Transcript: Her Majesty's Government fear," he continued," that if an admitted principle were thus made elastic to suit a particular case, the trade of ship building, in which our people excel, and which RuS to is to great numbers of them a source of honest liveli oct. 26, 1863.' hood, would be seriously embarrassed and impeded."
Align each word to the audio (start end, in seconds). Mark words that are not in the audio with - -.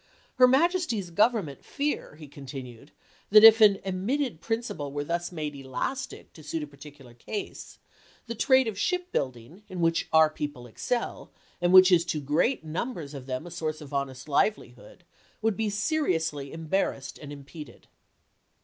Her 0.37 0.47
Majesty's 0.47 1.11
Government 1.11 1.63
fear," 1.63 2.15
he 2.15 2.27
continued," 2.27 2.91
that 3.29 3.43
if 3.43 3.61
an 3.61 3.77
admitted 3.85 4.41
principle 4.41 4.91
were 4.91 5.03
thus 5.03 5.31
made 5.31 5.53
elastic 5.53 6.33
to 6.33 6.41
suit 6.41 6.63
a 6.63 6.65
particular 6.65 7.13
case, 7.13 7.77
the 8.25 8.33
trade 8.33 8.67
of 8.67 8.79
ship 8.79 9.11
building, 9.11 9.61
in 9.69 9.79
which 9.79 10.07
our 10.11 10.31
people 10.31 10.65
excel, 10.65 11.29
and 11.61 11.71
which 11.71 11.91
RuS 11.91 12.03
to 12.05 12.17
is 12.17 12.23
to 12.23 12.25
great 12.25 12.63
numbers 12.63 13.13
of 13.13 13.27
them 13.27 13.45
a 13.45 13.51
source 13.51 13.79
of 13.79 13.93
honest 13.93 14.25
liveli 14.25 14.73
oct. 14.73 15.01
26, 15.41 15.41
1863.' 15.41 15.43
hood, 15.43 15.43
would 15.43 15.55
be 15.55 15.69
seriously 15.69 16.51
embarrassed 16.51 17.19
and 17.19 17.31
impeded." 17.31 17.87